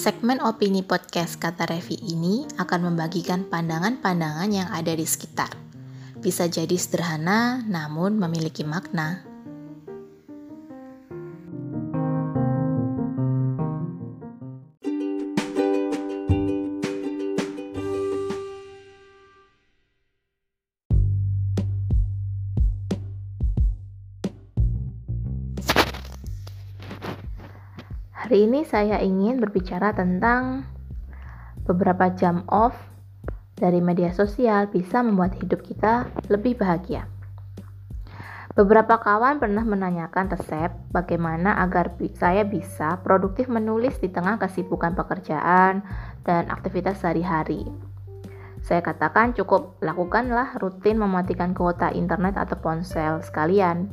[0.00, 5.52] Segmen opini podcast kata Revi ini akan membagikan pandangan-pandangan yang ada di sekitar.
[6.16, 9.29] Bisa jadi sederhana, namun memiliki makna.
[28.30, 30.62] Hari ini saya ingin berbicara tentang
[31.66, 32.78] beberapa jam off
[33.58, 37.10] dari media sosial bisa membuat hidup kita lebih bahagia.
[38.54, 45.82] Beberapa kawan pernah menanyakan resep bagaimana agar saya bisa produktif menulis di tengah kesibukan pekerjaan
[46.22, 47.66] dan aktivitas sehari-hari.
[48.62, 53.90] Saya katakan cukup lakukanlah rutin mematikan kuota internet atau ponsel sekalian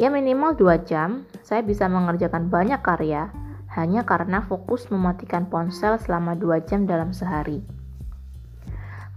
[0.00, 3.28] Ya minimal 2 jam, saya bisa mengerjakan banyak karya
[3.76, 7.60] hanya karena fokus mematikan ponsel selama 2 jam dalam sehari.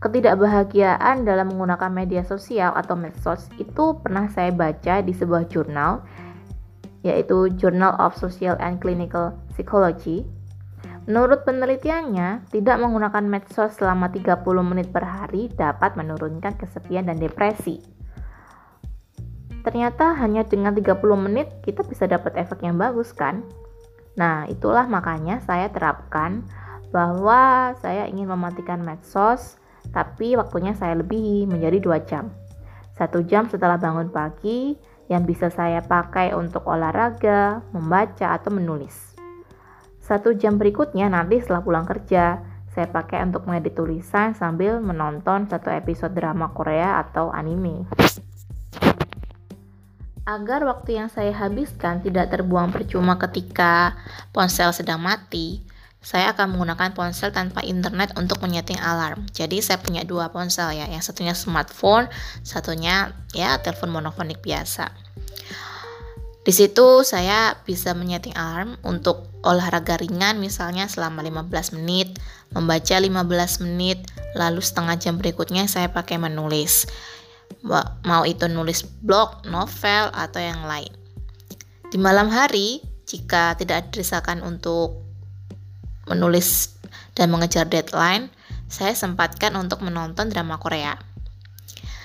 [0.04, 6.04] Ketidakbahagiaan dalam menggunakan media sosial atau medsos itu pernah saya baca di sebuah jurnal,
[7.08, 10.28] yaitu Journal of Social and Clinical Psychology.
[11.08, 17.93] Menurut penelitiannya, tidak menggunakan medsos selama 30 menit per hari dapat menurunkan kesepian dan depresi.
[19.64, 23.48] Ternyata hanya dengan 30 menit kita bisa dapat efek yang bagus kan?
[24.20, 26.44] Nah, itulah makanya saya terapkan
[26.94, 29.58] bahwa saya ingin mematikan medsos,
[29.96, 32.30] tapi waktunya saya lebih menjadi 2 jam.
[32.94, 34.78] Satu jam setelah bangun pagi
[35.10, 39.18] yang bisa saya pakai untuk olahraga, membaca, atau menulis.
[40.04, 42.44] Satu jam berikutnya nanti setelah pulang kerja,
[42.76, 47.88] saya pakai untuk mengedit tulisan sambil menonton satu episode drama Korea atau anime.
[50.24, 54.00] Agar waktu yang saya habiskan tidak terbuang percuma ketika
[54.32, 55.60] ponsel sedang mati,
[56.00, 59.28] saya akan menggunakan ponsel tanpa internet untuk menyeting alarm.
[59.36, 62.08] Jadi saya punya dua ponsel ya, yang satunya smartphone,
[62.40, 64.96] satunya ya telepon monofonik biasa.
[66.44, 72.16] Di situ saya bisa menyeting alarm untuk olahraga ringan misalnya selama 15 menit,
[72.56, 74.08] membaca 15 menit,
[74.40, 76.88] lalu setengah jam berikutnya saya pakai menulis
[78.04, 80.92] mau itu nulis blog, novel, atau yang lain.
[81.88, 85.00] Di malam hari, jika tidak ada untuk
[86.10, 86.76] menulis
[87.16, 88.28] dan mengejar deadline,
[88.68, 91.00] saya sempatkan untuk menonton drama Korea.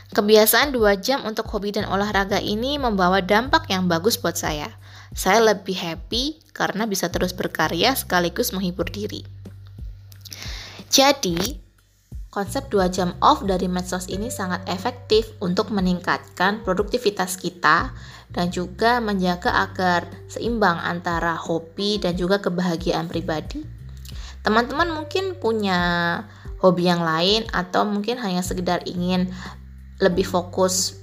[0.09, 4.73] Kebiasaan dua jam untuk hobi dan olahraga ini membawa dampak yang bagus buat saya.
[5.13, 9.25] Saya lebih happy karena bisa terus berkarya sekaligus menghibur diri.
[10.89, 11.61] Jadi,
[12.39, 17.91] Konsep 2 jam off dari medsos ini sangat efektif untuk meningkatkan produktivitas kita
[18.31, 23.67] dan juga menjaga agar seimbang antara hobi dan juga kebahagiaan pribadi.
[24.47, 25.83] Teman-teman mungkin punya
[26.63, 29.35] hobi yang lain atau mungkin hanya sekedar ingin
[29.99, 30.95] lebih fokus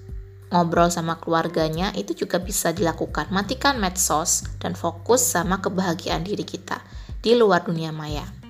[0.55, 3.27] ngobrol sama keluarganya itu juga bisa dilakukan.
[3.35, 6.79] Matikan medsos dan fokus sama kebahagiaan diri kita
[7.19, 8.44] di luar dunia maya.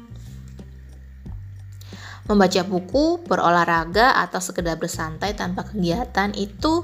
[2.25, 6.81] Membaca buku, berolahraga, atau sekedar bersantai tanpa kegiatan itu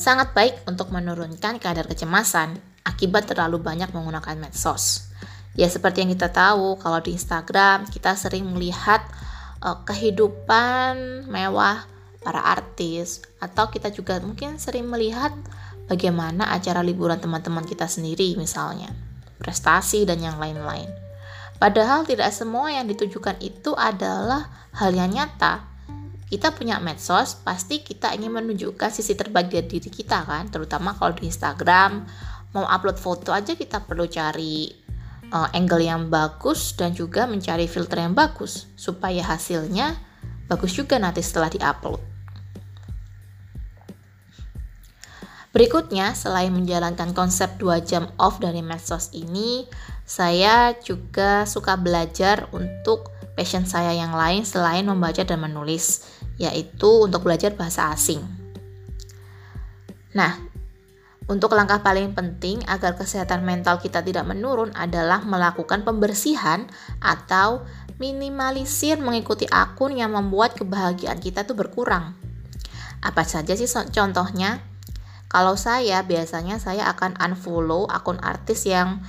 [0.00, 2.56] sangat baik untuk menurunkan kadar kecemasan
[2.88, 5.12] akibat terlalu banyak menggunakan medsos.
[5.52, 9.04] Ya seperti yang kita tahu, kalau di Instagram kita sering melihat
[9.60, 11.84] uh, kehidupan mewah
[12.22, 15.34] para artis atau kita juga mungkin sering melihat
[15.90, 18.88] bagaimana acara liburan teman-teman kita sendiri misalnya,
[19.36, 21.07] prestasi dan yang lain-lain.
[21.58, 25.66] Padahal tidak semua yang ditujukan itu adalah hal yang nyata.
[26.30, 31.18] Kita punya medsos, pasti kita ingin menunjukkan sisi terbaik dari diri kita kan, terutama kalau
[31.18, 32.06] di Instagram
[32.54, 34.70] mau upload foto aja kita perlu cari
[35.32, 39.96] uh, angle yang bagus dan juga mencari filter yang bagus supaya hasilnya
[40.48, 42.00] bagus juga nanti setelah diupload.
[45.48, 49.64] Berikutnya, selain menjalankan konsep 2 jam off dari medsos ini,
[50.08, 56.08] saya juga suka belajar untuk passion saya yang lain selain membaca dan menulis,
[56.40, 58.24] yaitu untuk belajar bahasa asing.
[60.16, 60.32] Nah,
[61.28, 66.64] untuk langkah paling penting agar kesehatan mental kita tidak menurun adalah melakukan pembersihan
[67.04, 67.68] atau
[68.00, 72.16] minimalisir mengikuti akun yang membuat kebahagiaan kita tuh berkurang.
[73.04, 74.64] Apa saja sih contohnya?
[75.28, 79.04] Kalau saya biasanya saya akan unfollow akun artis yang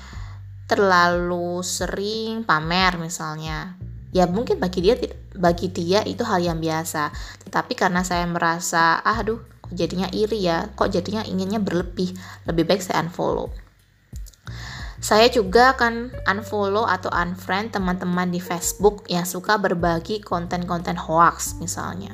[0.69, 3.73] terlalu sering pamer misalnya.
[4.13, 4.95] Ya mungkin bagi dia
[5.33, 7.09] bagi dia itu hal yang biasa.
[7.49, 10.69] Tetapi karena saya merasa ah, aduh kok jadinya iri ya?
[10.77, 12.13] Kok jadinya inginnya berlebih?
[12.45, 13.49] Lebih baik saya unfollow.
[14.99, 22.11] Saya juga akan unfollow atau unfriend teman-teman di Facebook yang suka berbagi konten-konten hoax misalnya.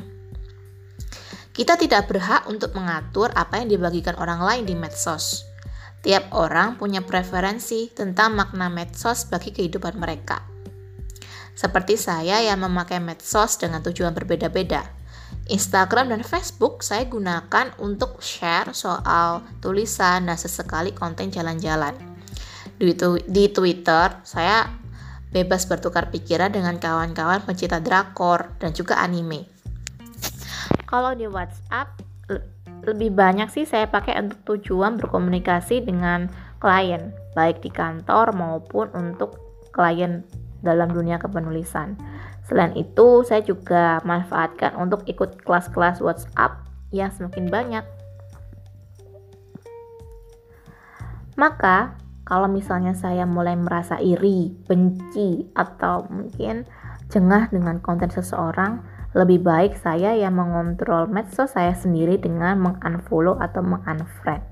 [1.49, 5.54] Kita tidak berhak untuk mengatur apa yang dibagikan orang lain di medsos.
[6.05, 10.45] Tiap orang punya preferensi tentang makna medsos bagi kehidupan mereka.
[11.57, 14.85] Seperti saya yang memakai medsos dengan tujuan berbeda-beda.
[15.49, 22.15] Instagram dan Facebook saya gunakan untuk share soal tulisan dan sesekali konten jalan-jalan
[22.79, 22.91] di,
[23.27, 24.67] di Twitter saya
[25.31, 29.47] bebas bertukar pikiran dengan kawan-kawan pencinta drakor dan juga anime.
[30.87, 31.91] Kalau di WhatsApp
[32.85, 36.29] lebih banyak sih saya pakai untuk tujuan berkomunikasi dengan
[36.61, 39.41] klien, baik di kantor maupun untuk
[39.73, 40.23] klien
[40.61, 41.97] dalam dunia kepenulisan.
[42.45, 46.61] Selain itu, saya juga manfaatkan untuk ikut kelas-kelas WhatsApp
[46.93, 47.85] yang semakin banyak.
[51.35, 56.63] Maka, kalau misalnya saya mulai merasa iri, benci, atau mungkin
[57.11, 58.81] jengah dengan konten seseorang,
[59.15, 64.43] lebih baik saya yang mengontrol medsos saya sendiri dengan mengunfollow atau mengunfriend.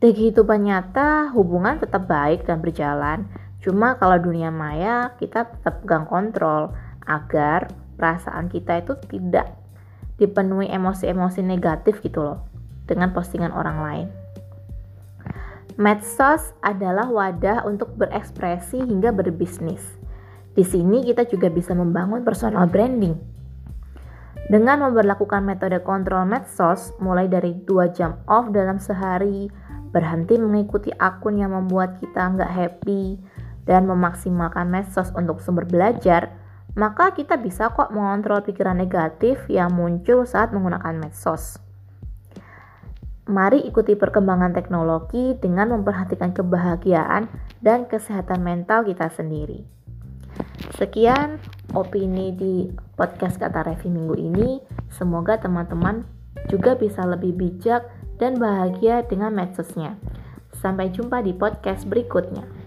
[0.00, 3.28] Di kehidupan nyata, hubungan tetap baik dan berjalan.
[3.62, 6.74] Cuma kalau dunia maya, kita tetap pegang kontrol
[7.06, 7.70] agar
[8.00, 9.54] perasaan kita itu tidak
[10.18, 12.42] dipenuhi emosi-emosi negatif gitu loh
[12.88, 14.08] dengan postingan orang lain.
[15.78, 19.80] Medsos adalah wadah untuk berekspresi hingga berbisnis.
[20.52, 23.31] Di sini kita juga bisa membangun personal branding.
[24.52, 29.48] Dengan memperlakukan metode kontrol medsos, mulai dari 2 jam off dalam sehari,
[29.96, 33.16] berhenti mengikuti akun yang membuat kita nggak happy,
[33.64, 36.36] dan memaksimalkan medsos untuk sumber belajar,
[36.76, 41.56] maka kita bisa kok mengontrol pikiran negatif yang muncul saat menggunakan medsos.
[43.32, 47.24] Mari ikuti perkembangan teknologi dengan memperhatikan kebahagiaan
[47.64, 49.81] dan kesehatan mental kita sendiri.
[50.72, 51.36] Sekian
[51.76, 54.56] opini di podcast Kata Revi minggu ini.
[54.88, 56.08] Semoga teman-teman
[56.48, 57.84] juga bisa lebih bijak
[58.16, 60.00] dan bahagia dengan medsosnya.
[60.56, 62.61] Sampai jumpa di podcast berikutnya.